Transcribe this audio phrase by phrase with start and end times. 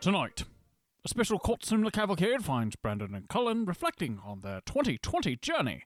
[0.00, 0.44] Tonight,
[1.04, 5.82] a special Cult Cinema Cavalcade finds Brandon and Cullen reflecting on their 2020 journey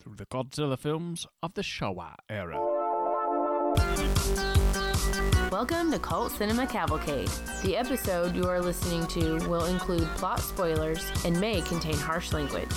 [0.00, 2.58] through the Godzilla films of the Showa era.
[5.52, 7.28] Welcome to Cult Cinema Cavalcade.
[7.62, 12.70] The episode you are listening to will include plot spoilers and may contain harsh language.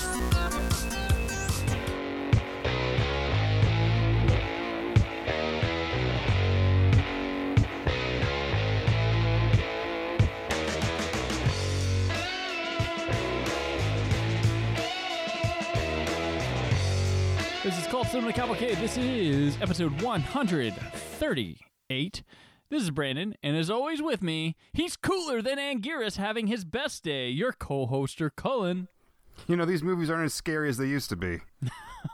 [18.02, 18.78] Cult Cinema Cavalcade.
[18.80, 22.24] This is episode 138.
[22.72, 27.04] This is Brandon, and as always with me, he's cooler than Anguirus having his best
[27.04, 27.30] day.
[27.30, 28.88] Your co-hoster, Cullen.
[29.48, 31.42] You know, these movies aren't as scary as they used to be.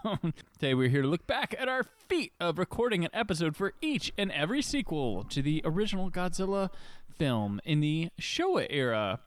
[0.59, 4.11] Today we're here to look back at our feat of recording an episode for each
[4.17, 6.69] and every sequel to the original Godzilla
[7.17, 9.21] film in the Showa era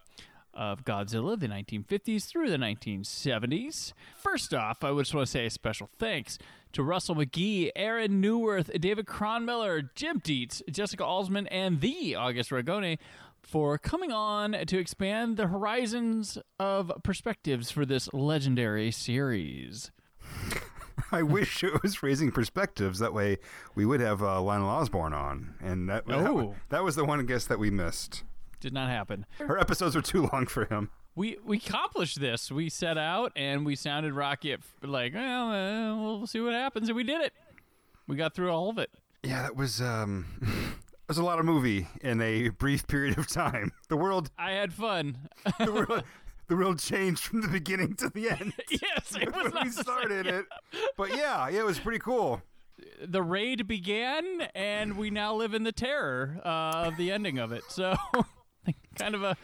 [0.55, 3.93] of Godzilla, the 1950s through the 1970s.
[4.17, 6.39] First off, I just want to say a special thanks
[6.73, 12.99] to Russell McGee, Aaron Newworth, David Cronmiller, Jim Dietz, Jessica Alsman, and the August Ragone
[13.43, 19.91] for coming on to expand the horizons of perspectives for this legendary series.
[21.13, 22.99] I wish it was raising perspectives.
[22.99, 23.39] That way,
[23.75, 26.55] we would have uh, Lionel Osborne on, and that that, Oh.
[26.69, 28.23] that was the one guest that we missed.
[28.61, 29.25] Did not happen.
[29.39, 30.91] Her episodes were too long for him.
[31.15, 32.51] we we accomplished this.
[32.53, 36.89] We set out and we sounded rocky at like, well, uh, we'll see what happens,
[36.89, 37.33] and we did it.
[38.07, 38.91] We got through all of it.
[39.23, 43.27] Yeah, that was um, it was a lot of movie in a brief period of
[43.27, 43.73] time.
[43.89, 45.29] The world, I had fun.
[45.59, 46.03] the world,
[46.49, 48.53] the world changed from the beginning to the end.
[48.71, 49.83] yes, it was when we the same.
[49.85, 50.47] started it,
[50.97, 52.43] but yeah, yeah, it was pretty cool.
[53.05, 57.53] The raid began, and we now live in the terror uh, of the ending of
[57.53, 57.63] it.
[57.69, 57.95] So,
[58.99, 59.37] kind of a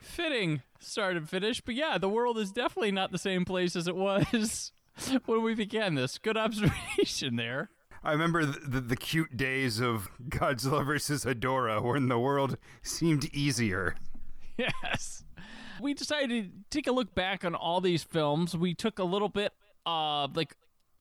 [0.00, 1.60] fitting start and finish.
[1.60, 4.72] But yeah, the world is definitely not the same place as it was
[5.26, 6.18] when we began this.
[6.18, 7.70] Good observation there.
[8.02, 13.26] I remember the, the, the cute days of Godzilla versus Hedorah when the world seemed
[13.34, 13.94] easier.
[14.56, 15.24] Yes.
[15.80, 18.56] We decided to take a look back on all these films.
[18.56, 19.52] We took a little bit
[19.84, 20.56] of like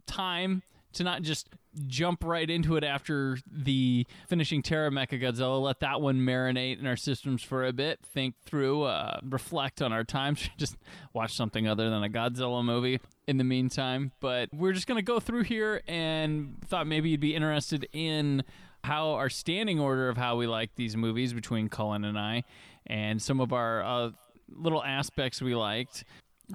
[0.07, 1.49] time to not just
[1.87, 5.61] jump right into it after the finishing Terra Mecha Godzilla.
[5.61, 7.99] Let that one marinate in our systems for a bit.
[8.03, 10.35] Think through, uh, reflect on our time.
[10.57, 10.77] just
[11.13, 14.11] watch something other than a Godzilla movie in the meantime.
[14.19, 18.43] But we're just gonna go through here and thought maybe you'd be interested in
[18.83, 22.43] how our standing order of how we like these movies between Cullen and I,
[22.87, 24.11] and some of our uh,
[24.47, 26.03] little aspects we liked.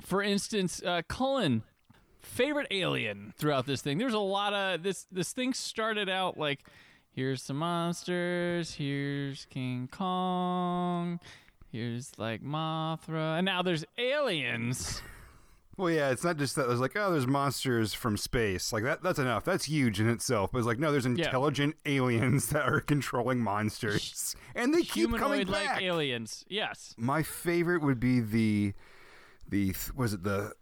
[0.01, 1.63] For instance, uh, Cullen,
[2.25, 3.99] favorite alien throughout this thing.
[3.99, 5.07] There's a lot of this.
[5.11, 6.61] This thing started out like,
[7.13, 11.21] here's some monsters, here's King Kong,
[11.71, 15.03] here's like Mothra, and now there's aliens.
[15.77, 16.69] Well, yeah, it's not just that.
[16.69, 18.73] There's like, oh, there's monsters from space.
[18.73, 19.03] Like that.
[19.03, 19.45] That's enough.
[19.45, 20.53] That's huge in itself.
[20.53, 25.41] But it's like, no, there's intelligent aliens that are controlling monsters, and they keep coming
[25.41, 25.83] Humanoid like back.
[25.83, 26.45] aliens.
[26.49, 26.95] Yes.
[26.97, 28.73] My favorite would be the,
[29.49, 30.53] the was it the,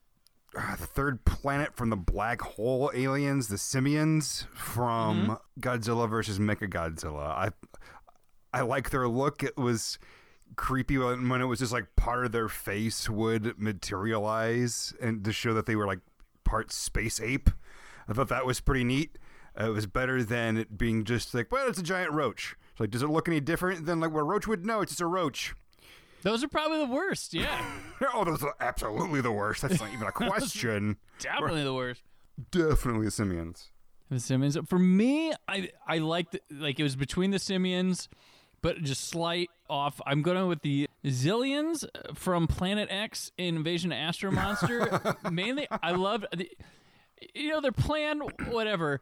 [0.57, 5.61] uh, the third planet from the black hole aliens, the simians from Mm-hmm.
[5.61, 7.27] Godzilla versus Mechagodzilla.
[7.27, 7.51] I,
[8.53, 9.43] I like their look.
[9.43, 9.99] It was
[10.57, 15.33] creepy when, when it was just like part of their face would materialize and to
[15.33, 16.01] show that they were like
[16.45, 17.49] part space ape.
[18.09, 19.17] I thought that was pretty neat.
[19.59, 22.57] Uh, it was better than it being just like, well, it's a giant roach.
[22.73, 24.65] It's like, does it look any different than like what a roach would?
[24.67, 25.55] No, it's just a roach.
[26.23, 27.35] Those are probably the worst.
[27.35, 27.65] Yeah.
[28.15, 29.63] Oh, those are absolutely the worst.
[29.63, 30.97] That's not even a question.
[31.21, 32.03] Definitely the worst.
[32.51, 33.71] Definitely the simians.
[34.11, 34.59] The Simians.
[34.67, 38.09] For me, I I liked like it was between the Simians,
[38.61, 40.01] but just slight off.
[40.05, 45.17] I'm going with the Zillions uh, from Planet X Invasion of Astro Monster.
[45.31, 46.51] Mainly, I love the,
[47.35, 48.21] you know their plan.
[48.51, 49.01] Whatever.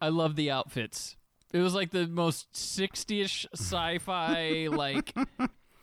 [0.00, 1.16] I love the outfits.
[1.52, 5.12] It was like the most 60ish sci-fi, like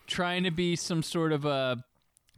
[0.09, 1.83] trying to be some sort of a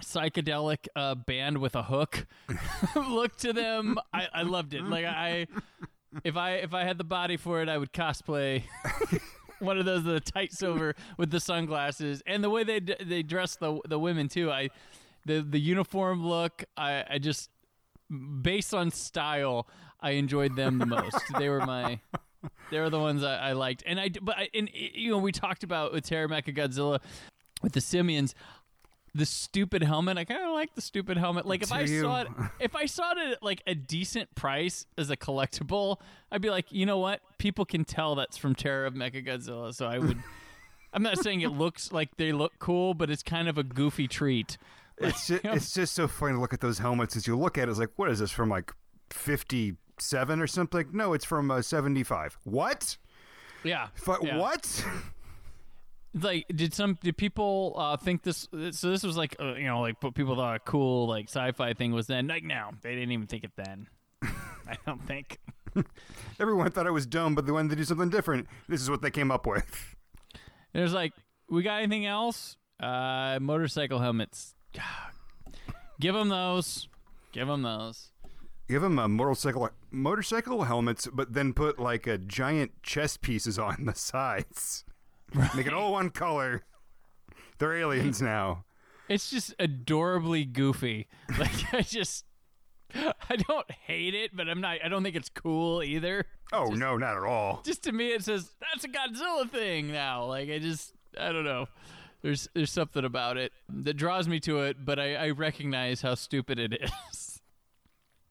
[0.03, 2.25] psychedelic uh, band with a hook
[2.95, 3.97] look to them.
[4.13, 4.83] I, I loved it.
[4.83, 5.47] Like I,
[6.23, 8.63] if I if I had the body for it, I would cosplay
[9.59, 13.23] one of those the tight silver with the sunglasses and the way they d- they
[13.23, 14.51] dress the the women too.
[14.51, 14.69] I
[15.25, 16.63] the the uniform look.
[16.75, 17.49] I I just
[18.41, 19.67] based on style,
[19.99, 21.21] I enjoyed them the most.
[21.37, 21.99] they were my.
[22.71, 24.09] They were the ones I, I liked, and I.
[24.09, 26.99] But I, and you know, we talked about with Terra Mecha Godzilla,
[27.61, 28.35] with the simians.
[29.13, 31.45] The stupid helmet, I kind of like the stupid helmet.
[31.45, 32.01] Like if I you?
[32.01, 32.27] saw it,
[32.61, 35.97] if I saw it at like a decent price as a collectible,
[36.31, 37.19] I'd be like, you know what?
[37.37, 40.17] People can tell that's from Terror of Mechagodzilla, so I would
[40.93, 44.07] I'm not saying it looks like they look cool, but it's kind of a goofy
[44.07, 44.57] treat.
[44.97, 47.67] It's just, it's just so funny to look at those helmets as you look at
[47.67, 47.71] it.
[47.71, 48.73] It's like, what is this from like
[49.09, 50.87] 57 or something?
[50.91, 52.37] No, it's from uh, 75.
[52.43, 52.97] What?
[53.63, 53.87] Yeah.
[53.93, 54.37] Fu- yeah.
[54.37, 54.85] What?
[56.13, 58.47] Like, did some did people uh, think this?
[58.71, 61.73] So this was like, uh, you know, like what people thought a cool like sci-fi
[61.73, 62.27] thing was then.
[62.27, 63.87] Like, no, they didn't even think it then.
[64.23, 65.39] I don't think.
[66.39, 68.47] Everyone thought it was dumb, but they wanted to do something different.
[68.67, 69.95] This is what they came up with.
[70.73, 71.13] There's like,
[71.49, 72.57] we got anything else?
[72.79, 74.55] Uh, motorcycle helmets.
[75.99, 76.87] Give them those.
[77.31, 78.11] Give them those.
[78.67, 83.85] Give them a motorcycle motorcycle helmets, but then put like a giant chest pieces on
[83.85, 84.83] the sides.
[85.55, 86.63] Make it all one color.
[87.57, 88.65] They're aliens now.
[89.07, 91.07] It's just adorably goofy.
[91.39, 92.25] Like I just
[92.93, 96.25] I don't hate it, but I'm not I don't think it's cool either.
[96.51, 97.61] Oh no, not at all.
[97.63, 100.25] Just to me it says that's a Godzilla thing now.
[100.25, 101.67] Like I just I don't know.
[102.21, 106.15] There's there's something about it that draws me to it, but I, I recognize how
[106.15, 106.73] stupid it
[107.11, 107.41] is.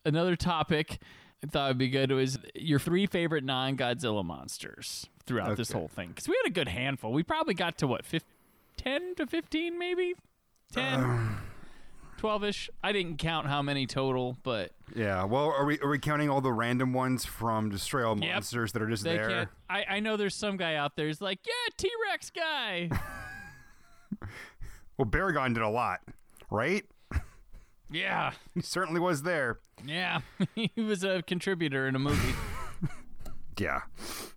[0.04, 0.98] Another topic
[1.42, 5.72] I thought would be good It was your three favorite non Godzilla monsters throughout this
[5.72, 6.08] whole thing.
[6.08, 7.12] Because we had a good handful.
[7.12, 8.26] We probably got to what, 15,
[8.76, 10.14] 10 to 15 maybe?
[10.72, 10.94] 10?
[10.94, 11.38] Um,
[12.18, 12.70] 12 ish.
[12.82, 15.24] I didn't count how many total, but Yeah.
[15.24, 18.34] Well, are we are we counting all the random ones from Destroy All Yep.
[18.34, 19.50] Monsters that are just they there?
[19.70, 22.90] I, I know there's some guy out there who's like, yeah, T Rex guy.
[24.98, 26.00] Well, Baragon did a lot,
[26.50, 26.84] right?
[27.90, 28.32] Yeah.
[28.54, 29.58] He certainly was there.
[29.84, 30.20] Yeah.
[30.54, 32.34] he was a contributor in a movie.
[33.58, 33.82] Yeah.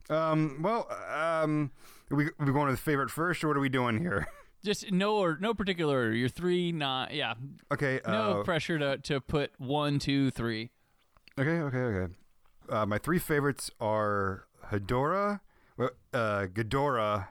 [0.10, 0.62] Um.
[0.62, 0.86] Well.
[0.92, 1.72] Um.
[2.12, 4.28] Are we are we going to the favorite first, or what are we doing here?
[4.66, 6.14] Just no or no particular order.
[6.14, 7.36] Your three not yeah.
[7.72, 8.02] Okay.
[8.06, 10.72] No uh, pressure to, to put one, two, three.
[11.40, 12.14] Okay, okay, okay.
[12.70, 15.40] Uh, my three favorites are Hedorah,
[15.80, 17.28] uh, Ghidorah,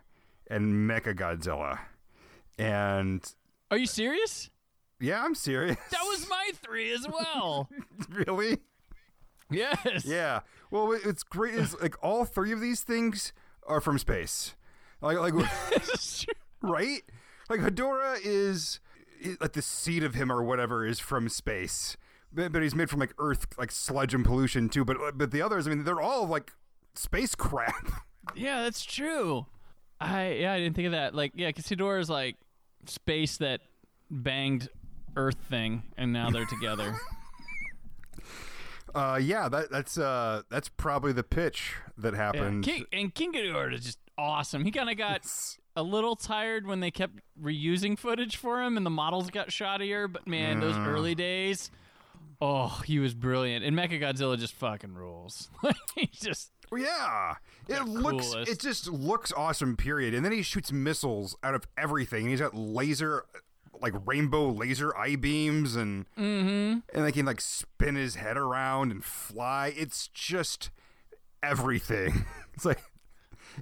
[0.48, 1.78] and Mecha Godzilla.
[2.58, 3.22] And
[3.70, 4.50] Are you serious?
[5.02, 5.76] Yeah, I'm serious.
[5.90, 7.68] That was my three as well.
[8.08, 8.58] really.
[9.50, 10.04] yes.
[10.06, 10.40] Yeah.
[10.70, 11.54] Well, it's great.
[11.54, 13.32] Is like all three of these things
[13.66, 14.54] are from space.
[15.00, 15.34] Like, like,
[16.62, 17.02] right?
[17.50, 18.80] Like Hedorah is
[19.24, 21.96] i- like the seed of him or whatever is from space,
[22.32, 24.84] but, but he's made from like Earth, like sludge and pollution too.
[24.84, 26.52] But but the others, I mean, they're all like
[26.94, 27.90] space crap.
[28.36, 29.46] Yeah, that's true.
[30.00, 31.12] I yeah, I didn't think of that.
[31.12, 32.36] Like, yeah, Casador is like
[32.86, 33.60] space that
[34.12, 34.68] banged
[35.16, 36.94] Earth thing, and now they're together.
[38.94, 42.18] Uh, yeah, that that's uh that's probably the pitch that yeah.
[42.18, 42.62] happened.
[42.62, 44.64] King, and King Ghidorah is just awesome.
[44.64, 45.22] He kind of got
[45.76, 50.12] a little tired when they kept reusing footage for him, and the models got shoddier.
[50.12, 51.70] But man, those early days,
[52.40, 53.64] oh, he was brilliant.
[53.64, 55.48] And Mechagodzilla just fucking rules.
[55.96, 57.34] he just yeah,
[57.68, 58.50] it looks coolest.
[58.50, 59.76] it just looks awesome.
[59.76, 60.14] Period.
[60.14, 62.22] And then he shoots missiles out of everything.
[62.22, 63.24] and He's got laser,
[63.80, 66.78] like rainbow laser eye beams, and Mm-hmm.
[66.94, 69.72] and they can like spin his head around and fly.
[69.76, 70.70] It's just
[71.42, 72.24] everything.
[72.54, 72.82] It's like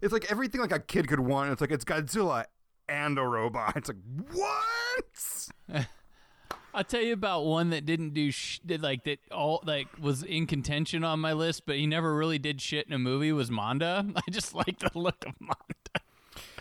[0.03, 1.53] it's like everything like a kid could want.
[1.53, 2.47] It's like it's Godzilla
[2.89, 3.73] and a robot.
[3.77, 3.99] It's like
[4.33, 5.87] what?
[6.75, 10.23] I'll tell you about one that didn't do sh- did like that all like was
[10.23, 13.33] in contention on my list, but he never really did shit in a movie.
[13.33, 14.07] Was Manda?
[14.17, 15.55] I just like the look of Manda.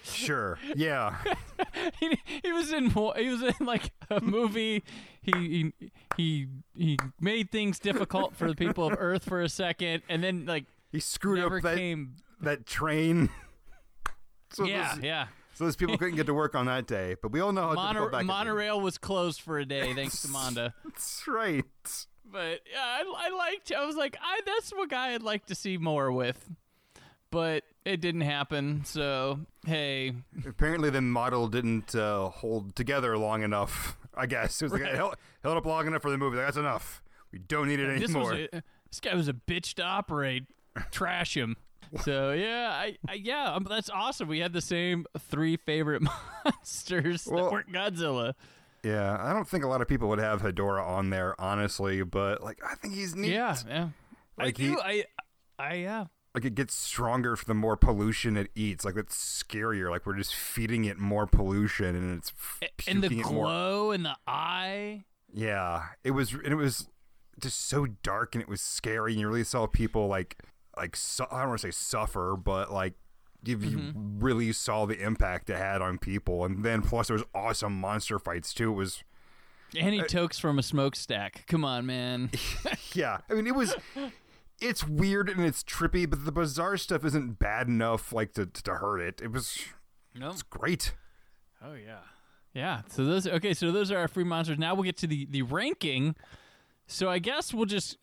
[0.03, 0.58] Sure.
[0.75, 1.18] Yeah.
[2.00, 4.84] he, he was in he was in like a movie.
[5.22, 5.32] He
[5.77, 10.24] he he he made things difficult for the people of Earth for a second, and
[10.24, 12.15] then like He screwed up that came.
[12.41, 13.29] that train.
[14.51, 15.27] So Yeah, those, yeah.
[15.56, 17.74] So those people couldn't get to work on that day, but we all know how
[17.74, 18.27] Mono- difficult that could be.
[18.27, 20.74] monorail was closed for a day thanks to Manda.
[20.86, 21.65] That's right.
[22.32, 23.72] But yeah, I, I liked.
[23.74, 26.50] I was like, I that's what guy I'd like to see more with,
[27.32, 28.83] but it didn't happen.
[28.86, 30.13] So hey,
[30.48, 33.98] Apparently, the model didn't uh, hold together long enough.
[34.15, 36.38] I guess it was like it held, held up long enough for the movie.
[36.38, 37.01] Like, That's enough.
[37.31, 38.31] We don't need it this anymore.
[38.31, 40.43] was a, this guy was a bitch to operate.
[40.91, 41.55] Trash him.
[42.03, 44.27] So yeah, I, I yeah, um, that's awesome.
[44.27, 46.03] We had the same three favorite
[46.45, 48.33] monsters Well- that weren't Godzilla.
[48.83, 52.03] yeah, I don't think a lot of people would have Hedorah on there, honestly.
[52.03, 53.31] But like, I think he's neat.
[53.33, 53.89] Yeah, yeah.
[54.38, 54.79] Like I he- do.
[54.79, 55.03] I,
[55.57, 56.05] I yeah.
[56.36, 58.86] Like it gets stronger for the more pollution it eats.
[58.86, 59.89] Like that's scarier.
[59.89, 62.31] Like we're just feeding it more pollution, and it's
[62.88, 63.45] And the puking it more.
[63.45, 65.05] glow in the eye.
[65.33, 66.88] Yeah, it was, and it was
[67.41, 70.38] just so dark, and it was scary, and you really saw people like,
[70.77, 72.93] like su- I don't want to say suffer, but like,
[73.45, 74.19] you Mm-hmm.
[74.19, 78.19] really saw the impact it had on people, and then plus there was awesome monster
[78.19, 78.71] fights too.
[78.71, 79.03] It was,
[79.77, 81.45] And Uh, he tokes from a smokestack.
[81.48, 82.31] Come on, man.
[82.93, 83.75] yeah, I mean, it was.
[84.62, 88.75] It's weird and it's trippy, but the bizarre stuff isn't bad enough like to to
[88.75, 89.22] hurt it.
[89.22, 89.60] It was,
[90.16, 90.34] Nope.
[90.34, 90.94] It's great.
[91.63, 92.00] Oh yeah.
[92.54, 92.82] Yeah.
[92.89, 94.58] So those okay, so those are our free monsters.
[94.58, 96.16] Now we'll get to the the ranking.
[96.88, 97.98] So I guess we'll just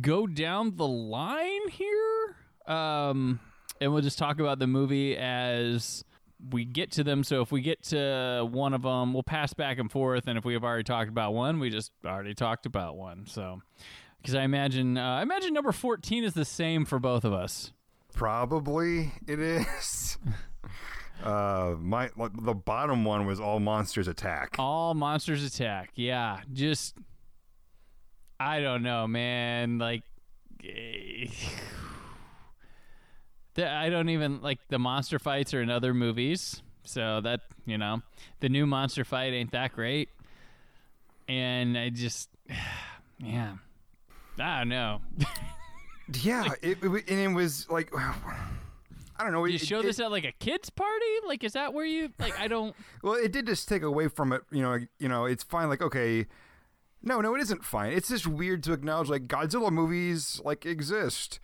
[0.00, 2.36] go down the line here.
[2.66, 3.40] Um
[3.80, 6.04] and we'll just talk about the movie as
[6.50, 7.24] we get to them.
[7.24, 10.44] So if we get to one of them, we'll pass back and forth and if
[10.44, 13.26] we have already talked about one, we just already talked about one.
[13.26, 13.62] So
[14.24, 17.72] cuz I imagine uh, I imagine number 14 is the same for both of us.
[18.14, 20.18] Probably it is.
[21.22, 24.56] uh, my like, the bottom one was all monsters attack.
[24.58, 25.90] All monsters attack.
[25.94, 26.96] Yeah, just
[28.38, 29.78] I don't know, man.
[29.78, 30.02] Like
[33.56, 36.62] I don't even like the monster fights are in other movies.
[36.84, 38.02] So that, you know,
[38.40, 40.08] the new monster fight ain't that great.
[41.28, 42.28] And I just
[43.18, 43.54] yeah.
[44.40, 45.00] Ah, I don't know.
[46.20, 49.44] Yeah, it, it, and it was like I don't know.
[49.44, 51.06] you it, show it- this at like a kids party?
[51.26, 54.32] Like is that where you like I don't Well, it did just take away from
[54.32, 54.42] it.
[54.50, 55.68] You know, you know, it's fine.
[55.68, 56.26] Like, okay,
[57.02, 57.92] no, no, it isn't fine.
[57.92, 61.40] It's just weird to acknowledge like Godzilla movies like exist.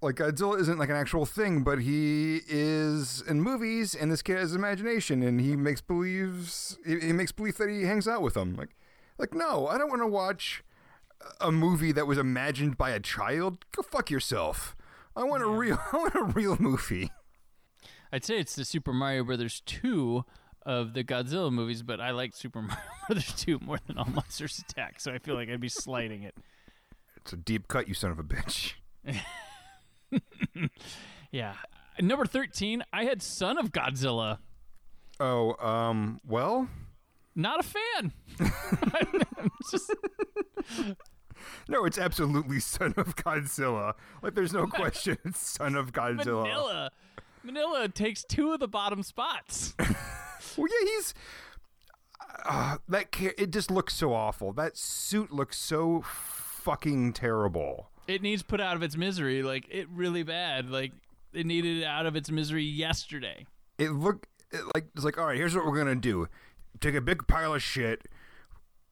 [0.00, 4.36] Like Godzilla isn't like an actual thing, but he is in movies, and this kid
[4.36, 8.34] has imagination, and he makes believes he, he makes belief that he hangs out with
[8.34, 8.56] them.
[8.56, 8.74] Like,
[9.16, 10.64] like no, I don't want to watch
[11.40, 13.64] a movie that was imagined by a child.
[13.72, 14.76] Go fuck yourself.
[15.16, 17.10] I want a real, I want a real movie.
[18.12, 20.24] I'd say it's the Super Mario Brothers 2
[20.64, 24.58] of the Godzilla movies, but I like Super Mario Brothers 2 more than All Monsters
[24.68, 26.34] Attack, so I feel like I'd be slighting it.
[27.16, 28.74] It's a deep cut, you son of a bitch.
[31.30, 31.54] Yeah.
[32.00, 34.38] Number 13, I had Son of Godzilla.
[35.18, 36.68] Oh, um, well,
[37.34, 38.12] Not a fan.
[39.70, 39.94] Just,
[41.68, 43.94] no, it's absolutely Son of Godzilla.
[44.22, 46.46] Like, there's no question it's Son of Godzilla.
[46.46, 46.90] Minilla.
[47.46, 49.74] Minilla takes two of the bottom spots.
[50.56, 51.14] Well, yeah, he's.
[52.44, 53.08] Uh, that
[53.38, 54.52] it just looks so awful.
[54.52, 57.90] That suit looks so fucking terrible.
[58.08, 60.70] It needs put out of its misery, like it really bad.
[60.70, 60.92] Like
[61.32, 63.46] it needed it out of its misery yesterday.
[63.78, 65.36] It look it like it's like all right.
[65.36, 66.26] Here's what we're gonna do:
[66.80, 68.08] take a big pile of shit,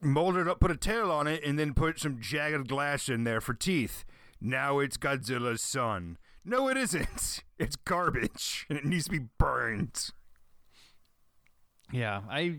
[0.00, 3.25] mold it up, put a tail on it, and then put some jagged glass in
[3.25, 4.04] there for teeth.
[4.40, 6.19] Now it's Godzilla's son.
[6.45, 7.40] No, it isn't.
[7.61, 10.12] It's garbage, and it needs to be burned.
[11.92, 12.57] Yeah, I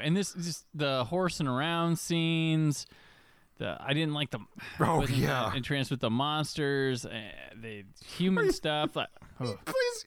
[0.00, 2.86] and this just the horsing around scenes.
[3.58, 4.38] The I didn't like the
[4.78, 5.52] Oh, yeah.
[5.54, 7.10] entranced with the monsters, uh,
[7.60, 8.94] the human stuff.
[8.94, 9.08] Like,
[9.40, 9.46] ugh.
[9.48, 10.06] He plays,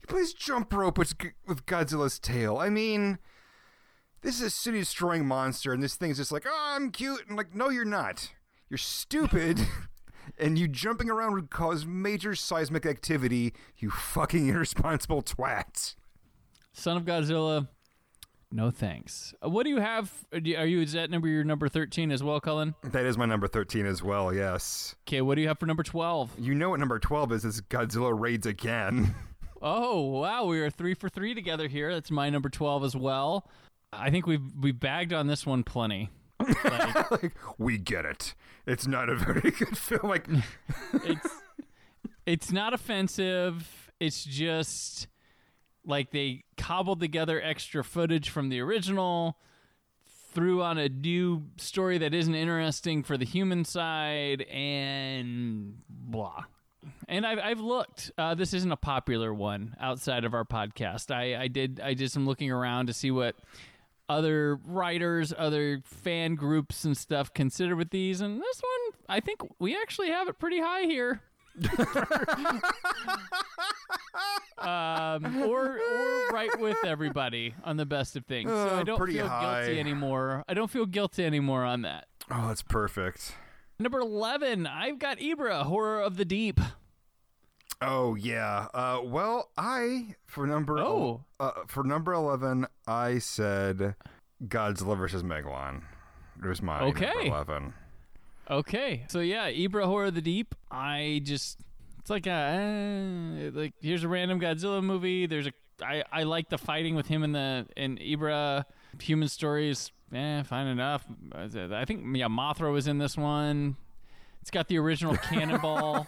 [0.00, 1.14] he plays jump rope with,
[1.46, 2.58] with Godzilla's tail.
[2.58, 3.18] I mean,
[4.26, 7.28] this is a city destroying monster, and this thing's just like, oh, I'm cute.
[7.28, 8.32] And like, no, you're not.
[8.68, 9.60] You're stupid.
[10.38, 15.94] and you jumping around would cause major seismic activity, you fucking irresponsible twat.
[16.72, 17.68] Son of Godzilla.
[18.50, 19.32] No thanks.
[19.44, 20.12] Uh, What do you have?
[20.32, 22.74] Are you, are you is that number your number thirteen as well, Cullen?
[22.82, 24.94] That is my number 13 as well, yes.
[25.06, 26.32] Okay, what do you have for number twelve?
[26.38, 29.14] You know what number 12 is, is Godzilla Raids Again.
[29.62, 31.92] Oh wow, we are three for three together here.
[31.94, 33.48] That's my number twelve as well.
[33.96, 36.10] I think we've we bagged on this one plenty.
[36.64, 38.34] Like, like, we get it.
[38.66, 40.08] It's not a very good film.
[40.08, 40.28] Like,
[40.92, 41.28] it's
[42.26, 43.90] it's not offensive.
[43.98, 45.06] It's just
[45.84, 49.38] like they cobbled together extra footage from the original,
[50.34, 56.44] threw on a new story that isn't interesting for the human side, and blah.
[57.08, 58.10] And I've I've looked.
[58.18, 61.14] Uh, this isn't a popular one outside of our podcast.
[61.14, 63.36] I, I did I did some looking around to see what
[64.08, 69.40] other writers, other fan groups and stuff consider with these, and this one I think
[69.58, 71.20] we actually have it pretty high here.
[74.58, 78.50] um, or or right with everybody on the best of things.
[78.50, 79.64] so Uh, I don't pretty feel high.
[79.64, 80.44] guilty anymore.
[80.48, 82.06] I don't feel guilty anymore on that.
[82.30, 83.32] oh, that's perfect.
[83.78, 86.60] Number eleven, I've got Ebirah, Horror of the Deep.
[87.82, 88.68] Oh yeah.
[88.72, 91.24] Uh, well, I for number Oh.
[91.38, 93.94] uh, for number eleven, I said
[94.46, 95.82] Godzilla versus Megalon.
[96.42, 97.06] It was my Okay.
[97.06, 97.74] number eleven.
[98.48, 100.54] Okay, so yeah, Ebirah Horror of the Deep.
[100.70, 101.58] I just
[101.98, 105.26] it's like a eh, like here's a random Godzilla movie.
[105.26, 105.52] There's a
[105.82, 108.64] I I like the fighting with him and the and Ebirah.
[109.02, 111.04] Human stories, eh, fine enough.
[111.34, 113.76] I think yeah, Mothra was in this one.
[114.40, 116.06] It's got the original Cannonball.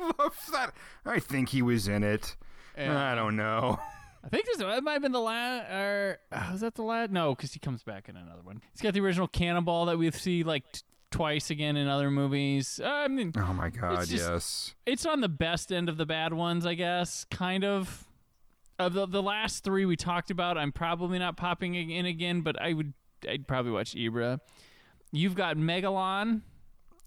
[0.52, 0.72] That.
[1.04, 2.36] I think he was in it.
[2.76, 3.12] Yeah.
[3.12, 3.78] I don't know.
[4.24, 5.70] I think this that might have been the last.
[5.70, 7.10] Or uh, was that the last?
[7.10, 8.60] No, because he comes back in another one.
[8.72, 10.80] He's got the original Cannonball that we see like t-
[11.10, 12.80] twice again in other movies.
[12.82, 14.74] Uh, I mean, Oh my god, It's just- yes.
[14.86, 17.24] it's on the best end of the bad ones, I guess.
[17.30, 18.06] Kind of.
[18.78, 22.60] Of the the last three we talked about, I'm probably not popping in again, but
[22.60, 22.94] I would
[23.28, 24.40] I'd probably watch Ebirah.
[25.12, 26.40] You've got Megalon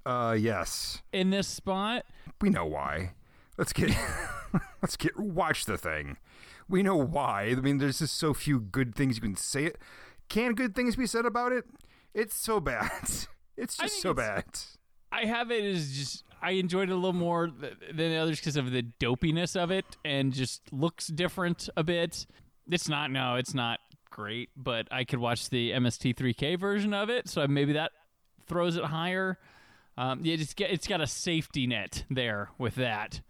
[0.06, 2.06] Uh, yes, in this spot.
[2.42, 3.14] we know why.
[3.58, 3.96] Let's get
[4.82, 6.18] let's get watch the thing.
[6.68, 7.44] We know why.
[7.44, 9.66] I mean, there's just so few good things you can say.
[9.66, 9.78] It
[10.30, 11.66] can good things be said about it?
[12.14, 12.90] It's so bad.
[13.56, 14.46] It's just so bad.
[15.12, 18.40] I have it as just I enjoyed it a little more th- than the others
[18.40, 22.26] because of the dopiness of it and just looks different a bit.
[22.72, 23.80] It's not no, it's not
[24.10, 27.92] great, but I could watch the MST3K version of it, so maybe that
[28.48, 29.38] throws it higher.
[29.98, 33.22] Um, yeah, it's got, it's got a safety net there with that.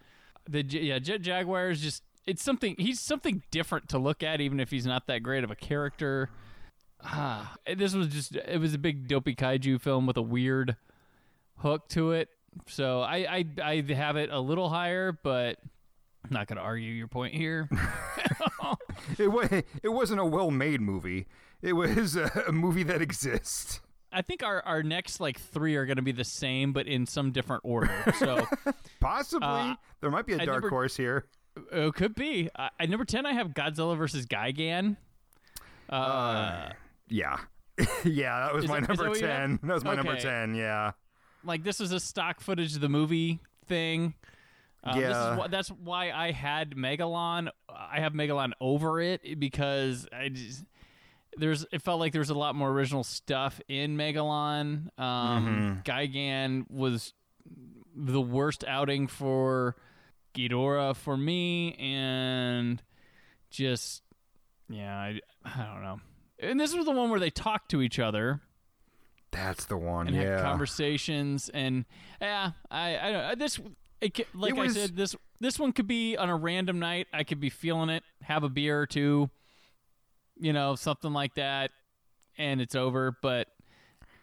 [0.47, 4.59] The yeah Jet Jaguar is just it's something he's something different to look at, even
[4.59, 6.29] if he's not that great of a character.
[7.03, 10.75] Ah, this was just it was a big dopey kaiju film with a weird
[11.57, 12.29] hook to it.
[12.67, 15.57] So I, I I have it a little higher, but
[16.23, 17.69] I'm not going to argue your point here.
[19.17, 21.27] It was it wasn't a well-made movie.
[21.61, 23.81] It was a, a movie that exists.
[24.13, 27.05] I think our, our next like three are going to be the same, but in
[27.05, 27.91] some different order.
[28.19, 28.45] So
[28.99, 31.25] Possibly Uh, there might be a dark never- horse here.
[31.71, 32.49] it could be.
[32.55, 34.97] Uh, at number ten, I have Godzilla versus Gigan.
[35.89, 36.69] Uh,
[37.09, 37.37] Yeah.
[38.03, 39.59] yeah, that was my is number that 10.
[39.63, 40.91] That was my number 10, yeah.
[41.43, 44.13] like this is a stock footage of the movie thing.
[44.83, 45.33] Uh, this Yeah.
[45.33, 47.49] is wh- that's why I had Megalon.
[47.69, 50.63] I have Megalon over it because I just
[51.37, 54.87] there's it felt like there was a lot more original stuff in Megalon.
[54.99, 57.13] Um, Gigan was
[57.95, 59.75] the worst outing for
[60.35, 62.81] Ghidorah for me, and
[63.49, 64.01] just
[64.69, 65.99] yeah, I, I don't know.
[66.39, 68.41] And this was the one where they talked to each other
[69.31, 70.37] That's the one, and yeah.
[70.37, 71.85] had conversations and
[72.21, 73.59] yeah i i don't this
[74.01, 77.23] it, like It i said this this one could be on a random night i
[77.23, 79.29] could be feeling it have a beer or two
[80.39, 81.71] you know something like that
[82.37, 83.47] and it's over but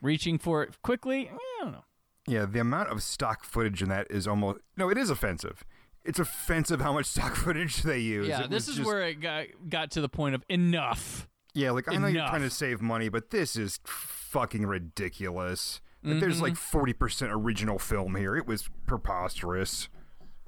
[0.03, 1.85] reaching for it quickly i don't know
[2.27, 5.65] Yeah, the amount of stock footage in that is almost no, it is offensive.
[6.05, 8.27] It's offensive how much stock footage they use.
[8.29, 11.71] yeah It this is just- where it got got to the point of enough Yeah,
[11.73, 15.81] like I know you're trying to save money, but this is fucking ridiculous.
[16.03, 16.45] Like, there's Mm-hmm.
[16.45, 18.37] like 40% original film here.
[18.37, 19.89] It was preposterous.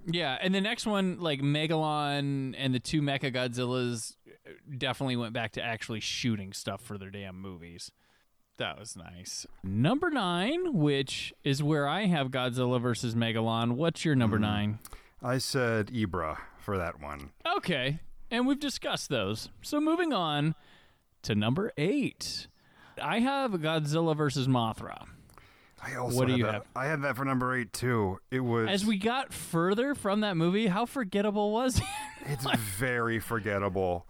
[0.06, 4.14] Yeah, and the next one, like Megalon and the two Mecha Godzillas,
[4.76, 7.90] definitely went back to actually shooting stuff for their damn movies.
[8.58, 9.46] That was nice.
[9.64, 13.72] Number nine, which is where I have Godzilla versus Megalon.
[13.72, 14.42] What's your number hmm.
[14.42, 14.78] nine?
[15.22, 17.30] I said Ebirah for that one.
[17.56, 18.00] Okay,
[18.30, 19.48] and we've discussed those.
[19.62, 20.54] So moving on
[21.22, 22.48] to number eight,
[23.00, 25.06] I have Godzilla versus Mothra.
[25.84, 26.54] I also What do you that.
[26.54, 26.66] have?
[26.76, 28.18] I had that for number eight too.
[28.30, 28.68] It was.
[28.68, 31.84] As we got further from that movie, how forgettable was it?
[32.26, 32.46] it's
[32.78, 34.06] very forgettable.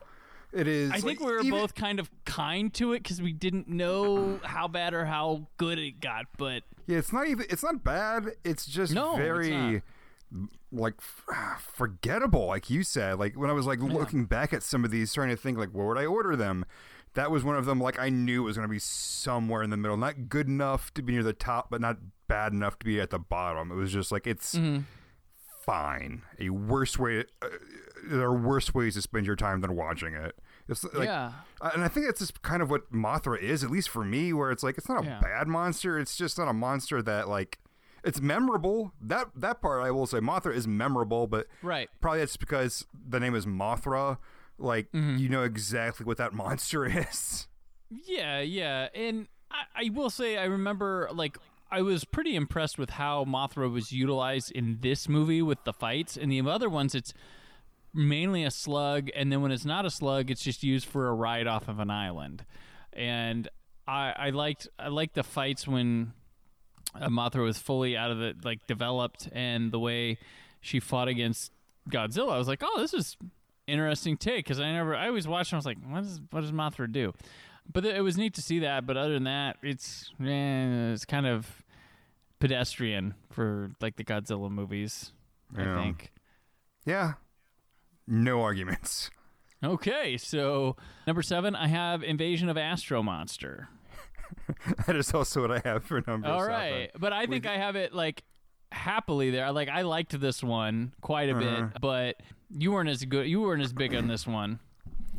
[0.53, 0.91] It is.
[0.91, 3.69] I think like, we were even- both kind of kind to it because we didn't
[3.69, 6.27] know how bad or how good it got.
[6.37, 7.47] But Yeah, it's not even.
[7.49, 8.33] It's not bad.
[8.45, 9.83] It's just No, it's very.
[10.71, 10.95] Like
[11.59, 13.19] forgettable, like you said.
[13.19, 15.71] Like when I was like looking back at some of these, trying to think like,
[15.71, 16.65] where would I order them?
[17.15, 17.79] That was one of them.
[17.81, 20.93] Like I knew it was going to be somewhere in the middle, not good enough
[20.95, 23.71] to be near the top, but not bad enough to be at the bottom.
[23.71, 24.83] It was just like it's Mm-hmm.
[25.65, 26.23] fine.
[26.41, 27.25] A worse way.
[27.43, 27.49] Uh,
[28.05, 30.37] there are worse ways to spend your time than watching it.
[30.69, 33.89] It's like, yeah, and I think that's just kind of what Mothra is, at least
[33.89, 35.21] for me, where it's like it's not a Yeah.
[35.21, 35.99] bad monster.
[35.99, 37.59] It's just not a monster that like
[38.05, 38.93] it's memorable.
[39.01, 41.89] That that part I will say, Mothra is memorable, but right.
[42.01, 44.19] probably it's because the name is Mothra.
[44.59, 45.17] Like Mm-hmm.
[45.17, 47.49] you know exactly what that monster is.
[47.91, 51.37] Yeah, yeah, and I, I will say I remember like
[51.71, 56.17] I was pretty impressed with how Mothra was utilized in this movie with the fights.
[56.19, 57.15] And the other ones, it's
[57.95, 61.15] mainly a slug, and then when it's not a slug, it's just used for a
[61.15, 62.45] ride off of an island.
[62.93, 63.49] And
[63.87, 66.13] I, I liked I liked the fights when
[66.95, 70.19] uh, Mothra was fully out of the like developed, and the way
[70.61, 71.53] she fought against
[71.89, 72.33] Godzilla.
[72.33, 73.17] I was like, oh, this is
[73.67, 75.53] interesting take because I never I always watched.
[75.53, 77.13] and I was like, what does what does Mothra do?
[77.73, 78.87] But it was neat to see that.
[78.87, 81.63] But other than that, it's eh, it's kind of
[82.41, 85.13] pedestrian for like the Godzilla movies.
[85.57, 85.79] Yeah.
[85.79, 86.11] I think.
[86.85, 87.13] Yeah,
[88.07, 89.11] no arguments.
[89.65, 93.69] Okay, so number seven, I have Invasion of Astro Monster.
[94.87, 96.53] that is also what I have for number All seven.
[96.53, 98.25] right, but I think I have it like
[98.73, 99.53] happily there.
[99.53, 101.63] Like I liked this one quite a Uh-huh.
[101.71, 102.17] bit, but
[102.51, 103.27] you weren't as good.
[103.29, 104.59] You weren't as big on this one.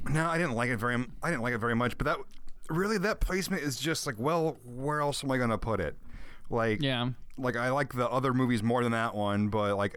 [0.09, 0.95] No, I didn't like it very.
[1.21, 1.97] I didn't like it very much.
[1.97, 2.17] But that
[2.69, 5.95] really that placement is just like, well, where else am I gonna put it?
[6.49, 7.09] Like, Yeah.
[7.37, 9.95] like I like the other movies more than that one, but like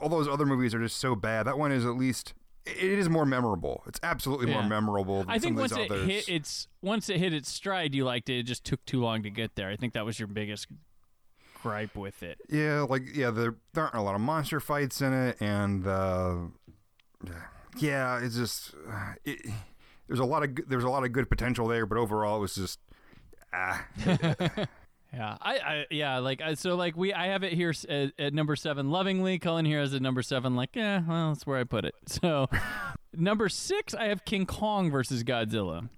[0.00, 1.46] all those other movies are just so bad.
[1.46, 2.34] That one is at least
[2.66, 3.82] it is more memorable.
[3.86, 5.20] It's absolutely more memorable.
[5.20, 6.06] Than I think once it others.
[6.06, 8.38] hit its once it hit its stride, you liked it.
[8.38, 9.68] It just took too long to get there.
[9.68, 10.66] I think that was your biggest
[11.62, 12.38] gripe with it.
[12.48, 16.36] Yeah, like yeah, there, there aren't a lot of monster fights in it, and uh,
[17.78, 19.40] yeah, it's just uh, it,
[20.06, 22.40] there's a lot of good- there's a lot of good potential there, but overall it
[22.40, 22.78] was just
[23.52, 23.86] ah.
[25.12, 28.32] Yeah, I, I yeah, like I, so, like we, I have it here at, at
[28.32, 29.38] number seven, lovingly.
[29.40, 31.94] Cullen here has a number seven, like yeah, well, that's where I put it.
[32.06, 32.48] So,
[33.14, 35.88] number six, I have King Kong versus Godzilla.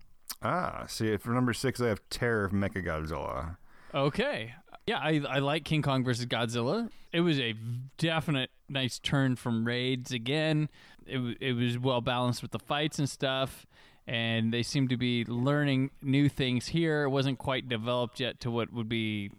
[0.42, 3.56] Ah, see, for number six, I have Terror of Mechagodzilla.
[3.94, 4.54] Okay,
[4.86, 6.90] yeah, I, I like King Kong versus Godzilla.
[7.12, 7.54] It was a
[7.98, 10.68] definite nice turn from raids again.
[11.06, 13.66] It it was well balanced with the fights and stuff.
[14.06, 17.04] And they seem to be learning new things here.
[17.04, 19.30] It wasn't quite developed yet to what would be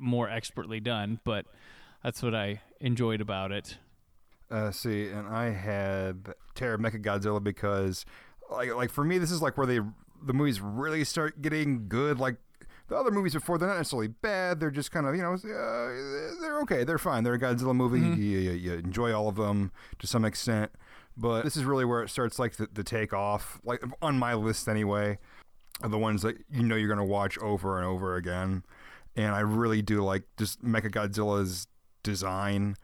[0.00, 1.46] more expertly done, but
[2.02, 3.78] that's what I enjoyed about it.
[4.50, 8.06] Uh, see, and I had Terror of Mechagodzilla because,
[8.50, 9.80] like, like for me, this is like where they
[10.24, 12.18] the movies really start getting good.
[12.18, 12.36] Like
[12.88, 14.60] the other movies before, they're not necessarily bad.
[14.60, 16.84] They're just kind of you know uh, they're okay.
[16.84, 17.24] They're fine.
[17.24, 18.00] They're a Godzilla movie.
[18.00, 20.72] You, you, you enjoy all of them to some extent.
[21.20, 23.60] But this is really where it starts like the, the take off.
[23.64, 25.18] Like on my list anyway,
[25.82, 28.62] are the ones that you know you're gonna watch over and over again.
[29.16, 31.66] And I really do like just Mechagodzilla's
[32.04, 32.76] design.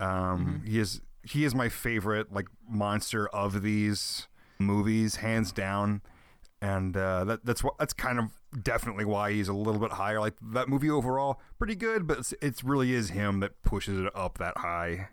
[0.00, 6.02] Um, He is he is my favorite like monster of these movies, hands down.
[6.60, 8.30] And uh, that that's what that's kind of
[8.62, 10.20] definitely why he's a little bit higher.
[10.20, 14.12] Like that movie overall, pretty good, but it's, it's really is him that pushes it
[14.14, 15.08] up that high.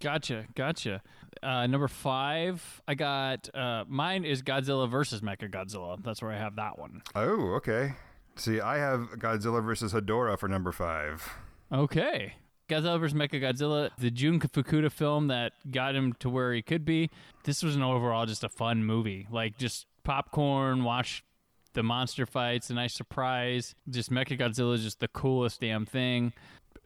[0.00, 1.02] Gotcha, gotcha.
[1.42, 6.02] Uh, number five, I got uh, mine is Godzilla versus Mechagodzilla.
[6.02, 7.02] That's where I have that one.
[7.14, 7.94] Oh, okay.
[8.36, 11.28] See, I have Godzilla versus Hedorah for number five.
[11.72, 12.34] Okay.
[12.68, 13.14] Godzilla vs.
[13.14, 17.10] Mechagodzilla, the Jun Fukuda film that got him to where he could be.
[17.44, 19.26] This was an overall just a fun movie.
[19.30, 21.24] Like just popcorn, watch
[21.72, 23.74] the monster fights, a nice surprise.
[23.88, 26.32] Just Mechagodzilla is just the coolest damn thing.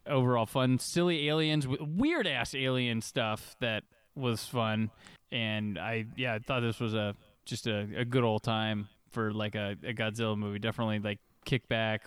[0.06, 3.84] Overall fun, silly aliens, weird ass alien stuff that
[4.14, 4.90] was fun.
[5.30, 9.32] And I yeah, I thought this was a just a, a good old time for
[9.32, 10.58] like a, a Godzilla movie.
[10.58, 12.06] Definitely like kick back,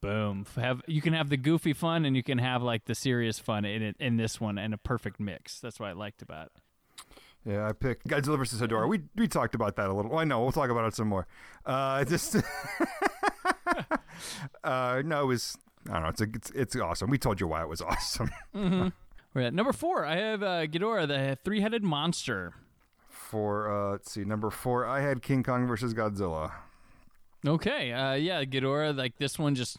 [0.00, 3.38] boom have you can have the goofy fun and you can have like the serious
[3.38, 6.46] fun in it in this one and a perfect mix that's what i liked about
[6.46, 6.52] it
[7.44, 8.88] Yeah, I picked Godzilla versus Hedorah.
[8.88, 10.18] We we talked about that a little.
[10.18, 11.26] I know we'll talk about it some more.
[11.64, 12.36] Uh, just
[14.64, 15.56] uh, no, it was
[15.90, 16.08] I don't know.
[16.08, 17.10] It's a, it's it's awesome.
[17.10, 18.30] We told you why it was awesome.
[18.54, 22.52] we're at number four i have uh, Ghidorah, the three-headed monster
[23.08, 26.52] For uh, let's see, number four, I had King Kong versus Godzilla.
[27.46, 29.78] okay uh, yeah Ghidorah, like this one just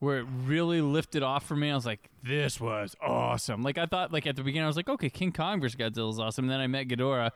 [0.00, 3.86] where it really lifted off for me i was like this was awesome like i
[3.86, 6.44] thought like at the beginning i was like okay king kong versus godzilla is awesome
[6.44, 7.30] and then i met Ghidorah,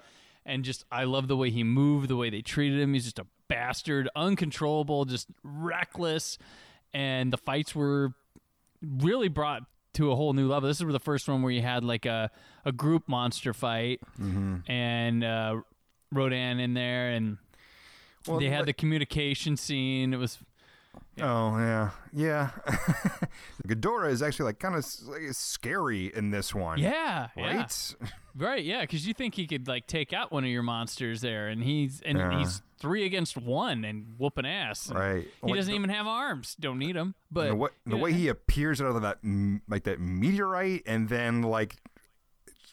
[0.45, 3.19] and just i love the way he moved the way they treated him he's just
[3.19, 6.37] a bastard uncontrollable just reckless
[6.95, 8.13] and the fights were
[8.83, 9.63] really brought
[9.95, 10.69] to a whole new level.
[10.69, 12.31] This is the first one where you had like a,
[12.65, 14.01] a group monster fight
[14.69, 15.61] and uh,
[16.13, 17.39] Rodan in there, and
[18.27, 20.15] Well, they had like- the communication scene.
[20.15, 20.39] It was
[21.21, 22.51] Oh yeah, yeah.
[23.67, 26.79] Ghidorah is actually like kind of scary in this one.
[26.79, 27.57] yeah, yeah.
[27.57, 27.95] Right.
[28.37, 31.49] right, yeah, because you think he could like take out one of your monsters there,
[31.49, 32.39] and he's and Yeah.
[32.39, 34.91] he's three against one and whooping ass.
[34.91, 35.29] Right.
[35.43, 36.57] He Like doesn't the- even have arms.
[36.59, 37.15] Don't need them.
[37.31, 39.19] But the way, the way he appears out of that
[39.69, 41.77] like that meteorite and then like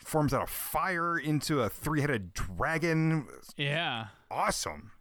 [0.04, 4.06] forms out of fire into a three-headed dragon yeah.
[4.32, 4.92] awesome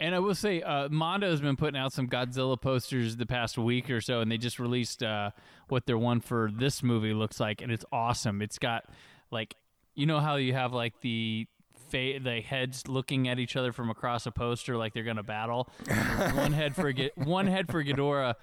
[0.00, 3.58] And I will say, uh, Mondo has been putting out some Godzilla posters the past
[3.58, 5.30] week or so, and they just released uh,
[5.68, 8.40] what their one for this movie looks like, and it's awesome.
[8.40, 8.84] It's got
[9.30, 9.56] like,
[9.94, 11.46] you know how you have like the
[11.88, 15.68] fa- the heads looking at each other from across a poster, like they're gonna battle.
[16.34, 18.34] one head for G- one head for Ghidorah.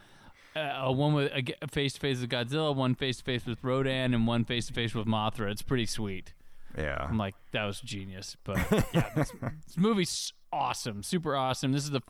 [0.55, 4.13] Uh, one with a face to face with Godzilla, one face to face with Rodan,
[4.13, 5.49] and one face to face with Mothra.
[5.49, 6.33] It's pretty sweet.
[6.77, 8.37] yeah I'm like, that was genius.
[8.43, 8.57] But
[8.93, 9.31] yeah, this,
[9.65, 11.71] this movie's awesome, super awesome.
[11.71, 12.01] This is the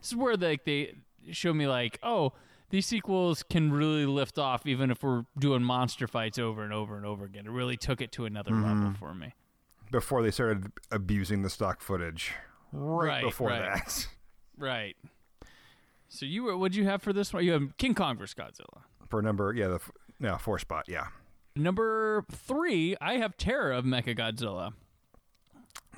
[0.00, 0.94] this is where like they
[1.30, 2.32] show me like, oh,
[2.70, 6.96] these sequels can really lift off even if we're doing monster fights over and over
[6.96, 7.44] and over again.
[7.46, 9.34] It really took it to another level for me.
[9.90, 12.32] Before they started abusing the stock footage
[12.72, 13.60] right, Right, before right.
[13.84, 14.06] that
[14.58, 14.96] Right.
[16.08, 17.44] So you were what'd you have for this one?
[17.44, 18.34] You have King Kong vs.
[18.34, 18.82] Godzilla.
[19.08, 19.68] for number yeah
[20.20, 21.06] the four spot yeah
[21.56, 24.72] Number three, I have Terror of Mechagodzilla.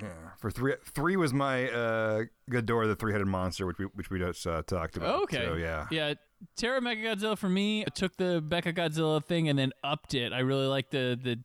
[0.01, 4.19] yeah for three three was my uh Ghidorah the three-headed monster which we which we
[4.19, 5.45] just uh, talked about Okay.
[5.45, 6.15] so yeah Yeah.
[6.57, 10.33] Terra Mecha Godzilla for me took the Mecha Godzilla thing and then upped it.
[10.33, 11.39] I really like the the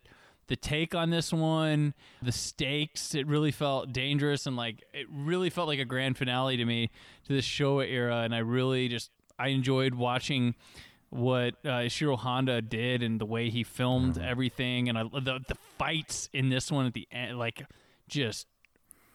[0.48, 3.14] the take on this one, the stakes.
[3.16, 6.90] It really felt dangerous and like it really felt like a grand finale to me
[7.26, 10.56] to this Showa era, and I really just I enjoyed watching
[11.10, 15.56] what uh, Ishiro Honda did and the way he filmed everything, and I, the the
[15.78, 17.64] fights in this one at the end, like
[18.08, 18.48] just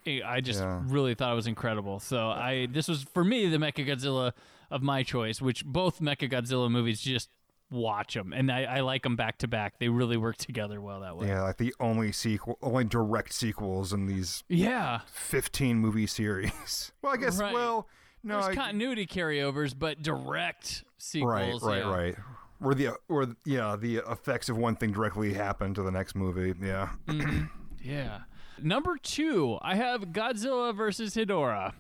[0.07, 0.83] I just Yeah.
[0.87, 2.01] really thought it was incredible.
[2.01, 4.33] So I this was for me the Mecha Godzilla
[4.71, 7.29] of my choice, which both Mecha Godzilla movies just
[7.73, 9.79] watch them, and I, I like them back to back.
[9.79, 11.29] They really work together well that way.
[11.29, 16.93] Yeah, like the only sequel, only direct sequels in these Yeah, 15 movie series.
[17.03, 17.53] Well, I guess, Right.
[17.53, 17.89] well,
[18.23, 21.63] no, there's I, continuity carryovers, but direct right, sequels.
[21.65, 21.91] right, yeah.
[21.95, 22.17] right.
[22.59, 26.55] Where the, or yeah, the effects of one thing directly happen to the next movie.
[26.65, 26.91] Yeah.
[27.09, 27.45] Mm-hmm.
[27.83, 28.21] Yeah.
[28.63, 31.73] Number two, I have Godzilla versus Hedorah.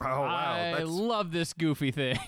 [0.00, 2.18] Oh wow, I love this goofy thing.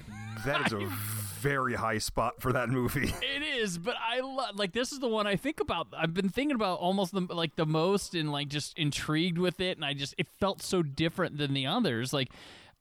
[0.46, 0.78] that is a
[1.44, 3.12] very high spot for that movie.
[3.34, 5.88] It is, but I love like this is the one I think about.
[5.96, 9.76] I've been thinking about almost the, like the most and like just intrigued with it,
[9.76, 12.12] and I just it felt so different than the others.
[12.12, 12.30] Like,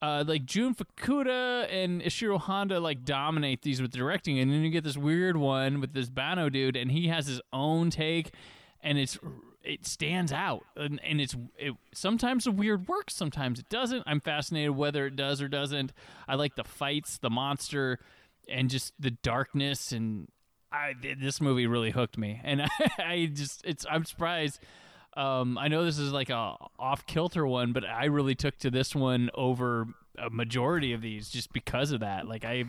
[0.02, 4.70] uh, like Jun Fukuda and Ishiro Honda like dominate these with directing, and then you
[4.70, 8.34] get this weird one with this Banno dude, and he has his own take,
[8.82, 9.18] and it's
[9.64, 14.04] it stands out, and, and it's it, sometimes the weird works, sometimes it doesn't.
[14.06, 15.94] I'm fascinated whether it does or doesn't.
[16.28, 18.00] I like the fights, the monster
[18.50, 20.28] and just the darkness and
[20.72, 22.42] I this movie really hooked me.
[22.44, 24.60] And I, I just it's I'm surprised
[25.16, 28.72] um I know this is like a off kilter one but I really took to
[28.72, 32.28] this one over a majority of these just because of that.
[32.28, 32.66] Like I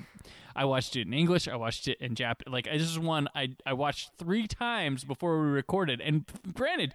[0.54, 3.56] I watched it in English I watched it in Jap like this is one I
[3.64, 6.00] I watched 3 times before we recorded.
[6.00, 6.94] And granted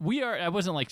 [0.00, 0.90] we are I wasn't like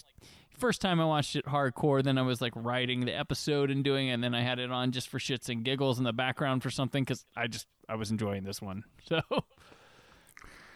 [0.59, 4.09] first time I watched it hardcore then I was like writing the episode and doing
[4.09, 6.63] it and then I had it on just for shits and giggles in the background
[6.63, 9.21] for something cuz I just I was enjoying this one so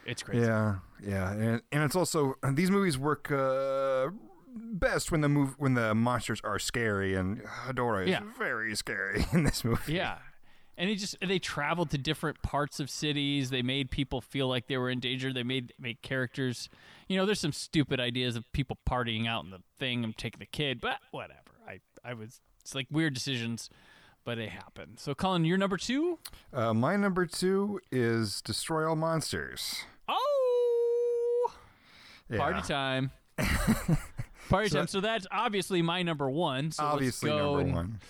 [0.05, 4.09] it's great Yeah, yeah, and and it's also these movies work uh,
[4.55, 8.23] best when the move when the monsters are scary, and Hedorah is Yeah.
[8.38, 9.93] very scary in this movie.
[9.95, 10.19] yeah
[10.79, 14.67] and it just they traveled to different parts of cities they made people feel like
[14.69, 16.71] they were in danger they made made characters
[17.09, 20.38] you know there's some stupid ideas of people partying out in the thing and taking
[20.38, 23.69] the kid but whatever I I was it's like weird decisions
[24.25, 26.19] but it happened so Cullen you're number 2
[26.53, 29.83] Uh, my number two is Destroy All Monsters.
[30.09, 31.53] Oh,
[32.31, 32.38] Yeah.
[32.38, 33.11] party time!
[34.49, 34.87] Party time.
[34.87, 36.71] So that's obviously my number one.
[36.73, 38.01] So Obviously, let's go number and one.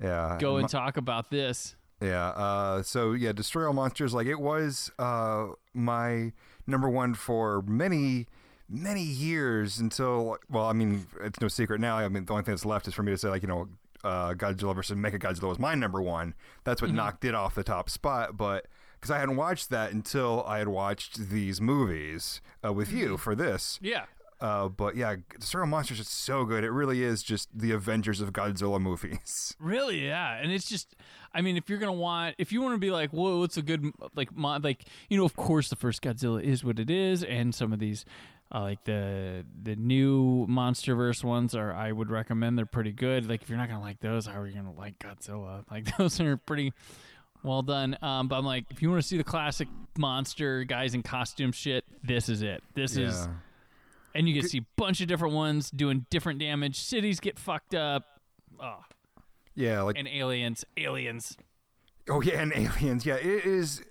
[0.00, 0.36] Yeah.
[0.40, 1.74] go and talk about this.
[2.00, 2.28] Yeah.
[2.28, 4.14] Uh, so yeah, Destroy All Monsters.
[4.14, 6.32] Like it was uh, my
[6.66, 8.26] number one for many,
[8.68, 10.38] many years until.
[10.50, 11.98] Well, I mean, it's no secret now.
[11.98, 13.68] I mean, the only thing that's left is for me to say, like, you know,
[14.02, 16.34] uh, Godzilla versus Mecha Godzilla was my number one.
[16.64, 18.36] That's what knocked it off the top spot.
[18.36, 18.66] But
[19.00, 23.34] because I hadn't watched that until I had watched these movies uh, with you for
[23.34, 23.78] this.
[23.82, 24.04] Yeah.
[24.40, 25.16] Uh, but yeah,
[25.54, 26.64] All Monsters is so good.
[26.64, 29.54] It really is just the Avengers of Godzilla movies.
[29.60, 30.96] Really, yeah, and it's just,
[31.34, 33.62] I mean, if you're gonna want, if you want to be like, whoa, what's a
[33.62, 37.22] good like, mod, like, you know, of course, the first Godzilla is what it is,
[37.22, 38.06] and some of these,
[38.54, 42.56] uh, like the the new MonsterVerse ones are, I would recommend.
[42.56, 43.28] They're pretty good.
[43.28, 45.64] Like, if you're not gonna like those, how are you gonna like Godzilla?
[45.70, 46.72] Like, those are pretty
[47.42, 47.98] well done.
[48.00, 51.52] Um, but I'm like, if you want to see the classic monster guys in costume
[51.52, 52.62] shit, this is it.
[52.74, 53.28] This is,
[54.14, 56.78] and you can see a bunch of different ones doing different damage.
[56.78, 58.04] Cities get fucked up.
[58.60, 58.80] Oh,
[59.54, 61.36] yeah, like and aliens, aliens.
[62.08, 63.06] Oh yeah, and aliens.
[63.06, 63.82] Yeah, it is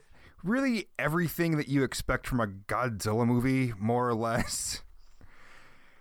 [0.43, 4.82] really everything that you expect from a Godzilla movie, more or less.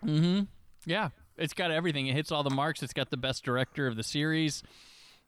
[0.03, 0.43] Hmm.
[0.87, 2.07] Yeah, it's got everything.
[2.07, 2.83] It hits all the marks.
[2.83, 4.63] It's got the best director of the series.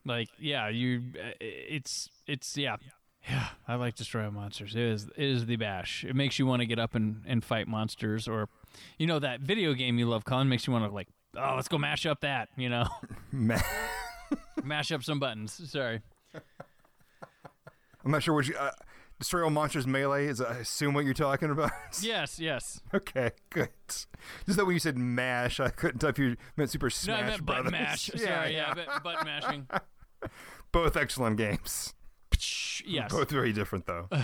[0.05, 2.76] Like, yeah, you, uh, it's, it's, yeah,
[3.29, 3.48] yeah.
[3.68, 4.74] I like Destroy Monsters.
[4.74, 6.05] It is, it is the bash.
[6.09, 8.48] It makes you want to get up and, and fight monsters, or,
[8.98, 11.68] you know, that video game you love, Cullen, makes you want to like, oh, let's
[11.68, 12.48] go mash up that.
[12.56, 12.87] You know,
[14.62, 15.61] mash up some buttons.
[15.70, 16.00] Sorry.
[18.04, 18.56] I'm not sure what you.
[18.56, 18.70] Uh,
[19.18, 21.70] Destroy All Monsters Melee is, I assume, what you're talking about.
[22.00, 22.80] Yes, yes.
[22.94, 23.68] okay, good.
[24.46, 27.22] Just that when you said mash, I couldn't tell if you meant Super Smash No,
[27.22, 27.80] I meant button Brothers.
[27.80, 28.11] mash.
[28.16, 29.66] Sorry, yeah, but button mashing.
[30.72, 31.92] Both excellent games.
[32.87, 33.12] Yes.
[33.12, 34.09] Both very different though.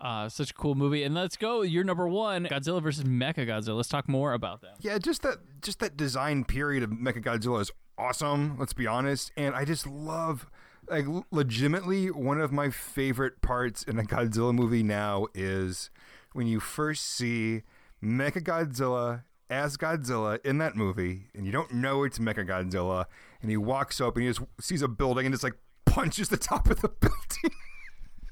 [0.00, 1.02] Uh, such a cool movie.
[1.02, 1.62] And let's go.
[1.62, 3.76] Your number one, Godzilla versus Mecha Godzilla.
[3.76, 4.76] Let's talk more about that.
[4.80, 8.56] Yeah, just that just that design period of Mechagodzilla is awesome.
[8.58, 10.46] Let's be honest, and I just love
[10.88, 15.90] like legitimately one of my favorite parts in a Godzilla movie now is
[16.32, 17.62] when you first see
[18.02, 23.06] Mechagodzilla as Godzilla in that movie, and you don't know it's Mechagodzilla,
[23.40, 25.54] and he walks up and he just sees a building and just like
[25.86, 27.56] punches the top of the building.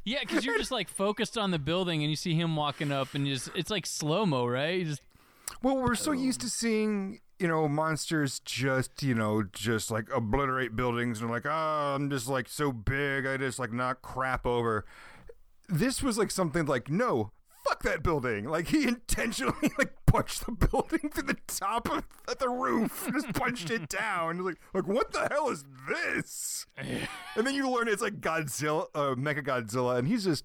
[0.07, 3.15] Yeah, because you're just like focused on the building and you see him walking up
[3.15, 4.87] and just it's like slow mo, right?
[4.87, 5.03] Just
[5.63, 10.77] Well, we're so used to seeing, you know, monsters just, you know, just like obliterate
[10.77, 14.87] buildings and like, oh, I'm just like so big, I just like knock crap over.
[15.69, 17.33] This was like something like, no,
[17.69, 18.45] fuck that building.
[18.49, 22.05] Like he intentionally like punched the building to the top of
[22.39, 24.45] the roof, just punched it down.
[24.45, 26.67] Like, like what the hell is this?
[26.77, 30.45] and then you learn it's like Godzilla, uh, Mecha Godzilla, and he's just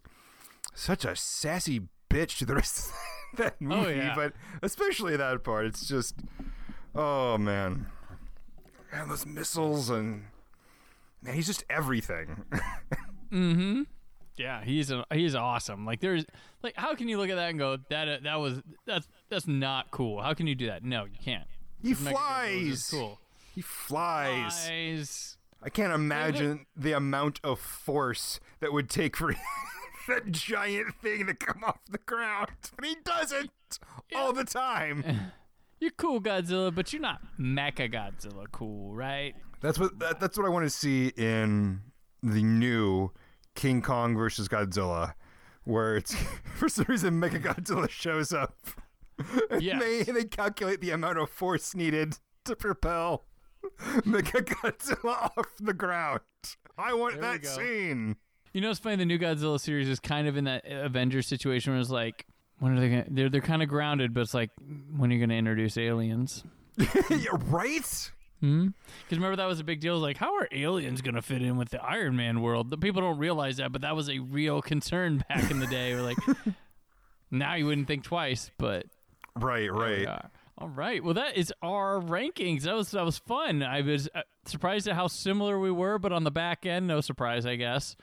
[0.73, 2.93] such a sassy bitch to the rest of
[3.37, 3.95] that movie.
[3.95, 4.15] yeah.
[4.15, 6.15] But especially that part, it's just,
[6.95, 7.87] oh man,
[8.91, 10.25] and those missiles and
[11.21, 12.43] man, he's just everything.
[14.37, 15.85] yeah, he's a, he's awesome.
[15.85, 16.25] Like there's
[16.63, 19.47] like how can you look at that and go that uh, that was that's that's
[19.47, 20.21] not cool.
[20.21, 20.83] How can you do that?
[20.83, 21.47] No, you can't.
[21.81, 22.89] he flies.
[22.91, 23.19] Cool.
[23.53, 24.65] He flies.
[24.65, 25.37] Flies.
[25.63, 29.35] I can't imagine the amount of force that would take for
[30.07, 33.51] that giant thing to come off the ground, but he doesn't
[34.15, 35.03] all the time.
[35.79, 39.33] You're cool, Godzilla, but you're not Mecha Godzilla cool, right?
[39.61, 41.81] That's what that, that's what I want to see in
[42.21, 43.09] the new
[43.55, 45.13] King Kong versus Godzilla,
[45.63, 46.15] where it's
[46.55, 48.55] for some reason Mecha Godzilla shows up.
[49.59, 49.79] Yes.
[49.79, 53.25] they they calculate the amount of force needed to propel
[53.99, 56.21] Mecha Godzilla off the ground.
[56.75, 58.15] I want There that scene.
[58.53, 58.95] You know, it's funny.
[58.95, 62.25] The new Godzilla series is kind of in that Avengers situation where it's like,
[62.57, 62.89] when are they?
[62.89, 64.49] Gonna, they're they're kind of grounded, but it's like,
[64.97, 66.43] when are you going to introduce aliens?
[66.77, 68.11] yeah, right?
[68.41, 69.97] Because remember that was a big deal.
[69.99, 72.69] Like, how are aliens going to fit in with the Iron Man world?
[72.71, 75.93] The people don't realize that, but that was a real concern back in the day.
[75.93, 76.17] We're like,
[77.31, 78.85] now you wouldn't think twice, but
[79.35, 80.07] Right, right.
[80.57, 81.03] All right.
[81.03, 82.63] Well, that is our rankings.
[82.63, 83.63] That was that was fun.
[83.63, 87.01] I was uh, surprised at how similar we were, but on the back end, no
[87.01, 87.95] surprise, I guess.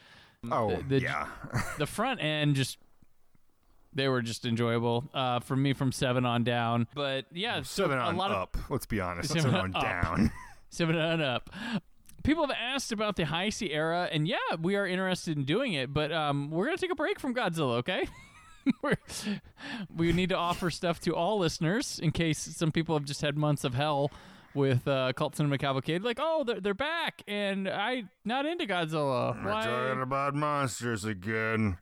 [0.50, 1.26] Oh, the- the- yeah.
[1.78, 2.78] the front end just
[3.92, 6.86] they were just enjoyable uh, for me from seven on down.
[6.94, 8.56] But yeah, so Seven a on lot of up.
[8.68, 9.28] Let's be honest.
[9.28, 9.82] Seven Seven, on up.
[9.82, 10.32] down.
[10.70, 11.50] seven on up.
[12.24, 15.72] People have asked about the high Heisei era, and yeah, we are interested in doing
[15.72, 18.06] it, but um, we're gonna take a break from Godzilla, okay?
[18.82, 18.96] We're,
[19.96, 23.34] we need to offer stuff to all listeners in case some people have just had
[23.34, 24.10] months of hell
[24.52, 26.02] with uh, Cult Cinema Cavalcade.
[26.02, 29.42] Like, oh, they're, they're back, and I not into Godzilla.
[29.42, 29.64] We're Why?
[29.64, 31.78] talking about monsters again.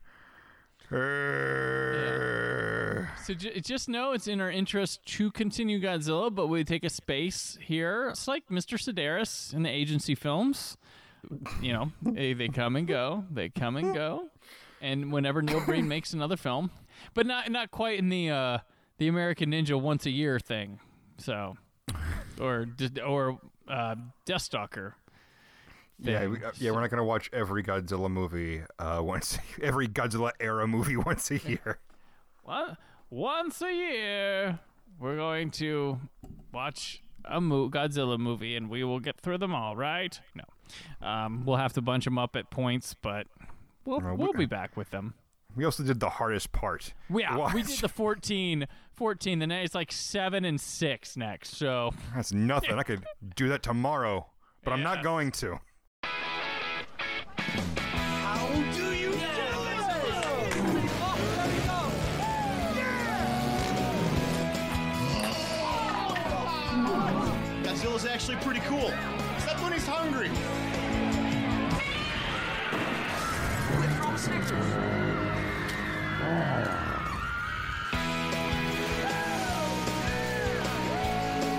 [3.23, 6.89] So j- just know it's in our interest to continue Godzilla, but we take a
[6.89, 8.07] space here.
[8.09, 8.77] It's like Mr.
[8.77, 10.77] Sedaris in the agency films.
[11.61, 13.25] You know, they, they come and go.
[13.29, 14.29] They come and go.
[14.81, 16.71] And whenever Neil Breen makes another film,
[17.13, 18.57] but not not quite in the uh,
[18.97, 20.79] the American Ninja once a year thing.
[21.17, 21.57] So,
[22.39, 22.67] or
[23.05, 23.95] or uh,
[24.25, 24.93] Deathstalker.
[25.99, 30.31] Yeah, we, uh, yeah, we're not gonna watch every Godzilla movie uh, once, every Godzilla
[30.39, 31.79] era movie once a year.
[32.43, 32.77] What?
[33.09, 34.59] Once a year,
[34.99, 35.99] we're going to
[36.53, 40.19] watch a mo- Godzilla movie, and we will get through them all, right?
[40.35, 43.27] No, um, we'll have to bunch them up at points, but
[43.85, 45.13] we'll No, we- we'll be back with them.
[45.55, 46.93] We also did the hardest part.
[47.09, 49.39] Yeah, we did the 14, 14.
[49.39, 51.55] The next it's like seven and six next.
[51.55, 52.77] So That's nothing.
[52.77, 53.03] I could
[53.35, 54.27] do that tomorrow,
[54.63, 55.59] but I'm not going to.
[67.97, 68.93] Godzilla's actually pretty cool.
[69.35, 70.29] Except when he's hungry.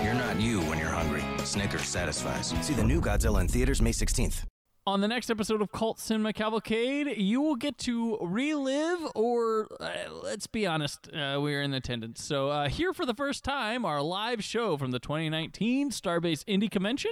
[0.03, 1.23] You're not you when you're hungry.
[1.43, 2.53] Snickers satisfies.
[2.61, 4.43] See the new Godzilla in theaters May 16th.
[4.87, 9.89] On the next episode of Cult Cinema Cavalcade, you will get to relive, or uh,
[10.23, 12.23] let's be honest, uh, we're in attendance.
[12.23, 16.69] So, uh, here for the first time, our live show from the 2019 Starbase Indy
[16.69, 17.11] Convention.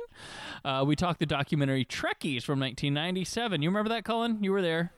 [0.66, 3.62] Uh, we talked the documentary Trekkies from 1997.
[3.62, 4.44] You remember that, Cullen?
[4.44, 4.94] You were there.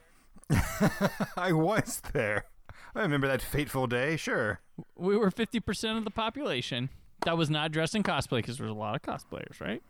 [1.36, 2.46] I was there.
[2.96, 4.16] I remember that fateful day.
[4.16, 4.62] Sure.
[4.96, 6.89] We were 50% of the population.
[7.26, 9.84] That was not dressed in cosplay because there was a lot of cosplayers, right?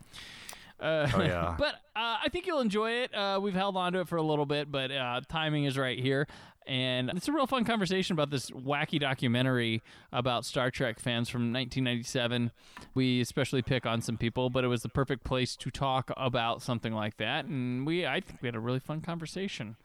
[0.80, 1.56] Uh, Oh yeah.
[1.58, 3.14] but uh, I think you'll enjoy it.
[3.14, 6.00] Uh, we've held on to it for a little bit, but uh, timing is right
[6.00, 6.28] here.
[6.68, 11.52] And it's a real fun conversation about this wacky documentary about Star Trek fans from
[11.52, 12.52] 1997.
[12.94, 16.62] We especially pick on some people, but it was the perfect place to talk about
[16.62, 17.46] something like that.
[17.46, 19.78] And we, I think we had a really fun conversation.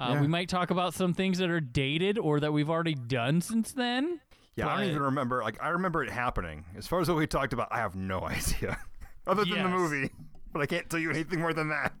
[0.00, 0.20] Uh, Yeah.
[0.22, 3.72] We might talk about some things that are dated or that we've already done since
[3.72, 4.20] then.
[4.54, 5.42] Yeah, I don't even remember.
[5.42, 6.64] Like, I remember it happening.
[6.78, 8.78] As far as what we talked about, I have no idea,
[9.26, 10.10] other than the movie.
[10.52, 11.92] But I can't tell you anything more than that.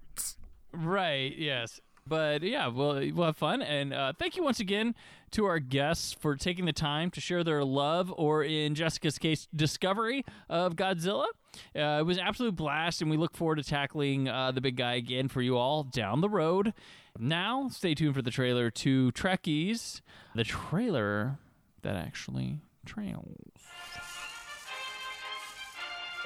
[0.72, 1.36] Right.
[1.36, 1.78] Yes.
[2.06, 3.60] But yeah, we'll, we'll have fun.
[3.60, 4.94] And uh, thank you once again
[5.32, 9.46] to our guests for taking the time to share their love, or in Jessica's case,
[9.54, 11.26] discovery of Godzilla.
[11.74, 14.76] Uh, it was an absolute blast, and we look forward to tackling uh, the big
[14.76, 16.72] guy again for you all down the road.
[17.18, 20.00] Now, stay tuned for the trailer to Trekkies,
[20.34, 21.38] the trailer
[21.82, 23.55] that actually trails.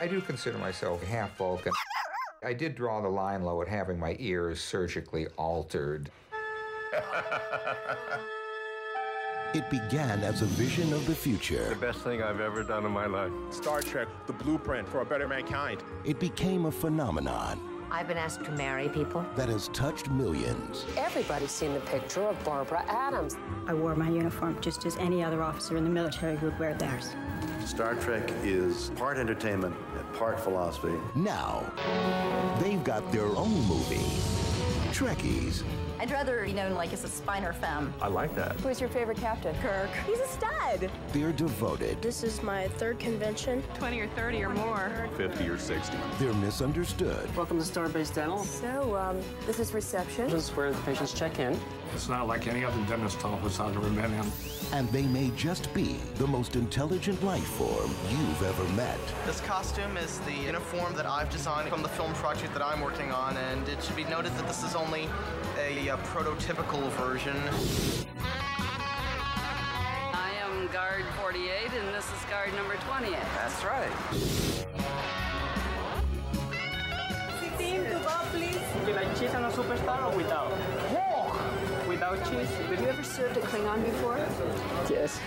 [0.01, 1.73] I do consider myself half Vulcan.
[2.43, 6.11] I did draw the line low at having my ears surgically altered.
[9.53, 11.71] It began as a vision of the future.
[11.71, 13.33] The best thing I've ever done in my life.
[13.51, 15.83] Star Trek, the blueprint for a better mankind.
[16.05, 17.59] It became a phenomenon
[17.93, 19.25] I've been asked to marry people.
[19.37, 20.87] that has touched millions.
[20.97, 23.37] Everybody's seen the picture of Barbara Adams.
[23.67, 27.15] I wore my uniform just as any other officer in the military would wear theirs.
[27.65, 30.95] Star Trek is part entertainment and part philosophy.
[31.17, 31.65] Now,
[32.61, 34.07] they've got their own movie.
[34.93, 35.63] Trekkies.
[36.01, 37.93] I'd rather be known like as a Spiner Femme.
[38.01, 38.59] I like that.
[38.61, 39.55] Who's your favorite captain?
[39.57, 39.91] Kirk.
[40.07, 40.91] He's a stud.
[41.13, 42.01] They're devoted.
[42.01, 43.63] This is my third convention.
[43.75, 45.11] 20 or 30 or more.
[45.19, 45.99] 50 or 60.
[46.19, 47.37] They're misunderstood.
[47.37, 48.43] Welcome to Starbase Dental.
[48.45, 50.31] So, um, this is reception.
[50.31, 51.61] This is where the patients check in.
[51.95, 54.33] It's not like any other dentist office I've ever been in.
[54.73, 58.99] And they may just be the most intelligent life form you've ever met.
[59.27, 63.11] This costume is the uniform that I've designed from the film project that I'm working
[63.11, 65.09] on, and it should be noted that this is only
[65.59, 67.37] a, uh prototypical version.
[70.15, 73.13] I am guard 48, and this is guard number 28.
[73.37, 73.91] That's right.
[77.41, 78.59] 16 to go, please.
[78.79, 80.17] Would you like cheese on a superstar or without?
[80.17, 80.41] Without cheese?
[80.41, 80.50] Have you
[83.01, 84.19] ever served a Klingon before?
[84.91, 85.19] Yes.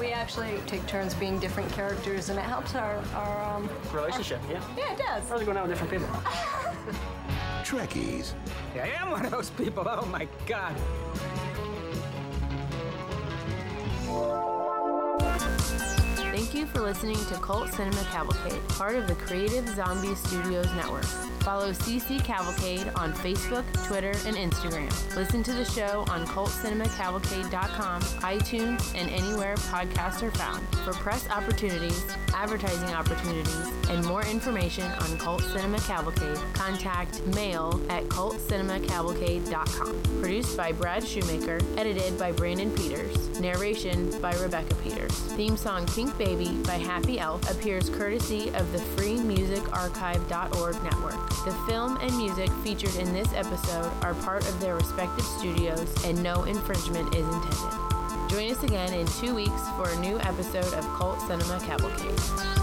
[0.00, 3.68] We actually take turns being different characters, and it helps our, our um...
[3.92, 4.62] Relationship, yeah.
[4.76, 5.28] Yeah, it does.
[5.28, 6.08] How's it going out with different people?
[7.62, 8.32] Trekkies.
[8.74, 9.84] Yeah, I am one of those people.
[9.86, 10.74] Oh my God.
[16.32, 21.04] Thank you for listening to Cult Cinema Cavalcade, part of the Creative Zombie Studios Network.
[21.42, 24.88] Follow CC Cavalcade on Facebook, Twitter, and Instagram.
[25.16, 30.64] Listen to the show on CultCinemaCavalcade.com, iTunes, and anywhere podcasts are found.
[30.84, 38.04] For press opportunities, advertising opportunities, and more information on Cult Cinema Cavalcade, contact mail at
[38.04, 40.02] CultCinemaCavalcade.com.
[40.20, 45.10] Produced by Brad Shoemaker, edited by Brandon Peters, narration by Rebecca Peters.
[45.10, 51.31] Theme song Pink Baby by Happy Elf appears courtesy of the freemusicarchive.org network.
[51.44, 56.22] The film and music featured in this episode are part of their respective studios and
[56.22, 58.28] no infringement is intended.
[58.28, 62.61] Join us again in two weeks for a new episode of Cult Cinema Cavalcade.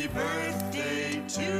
[0.00, 1.59] Happy birthday to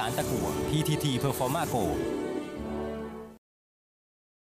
[0.00, 1.84] สารตะกั่ว PTT Performa Go